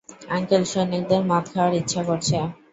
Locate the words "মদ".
1.29-1.45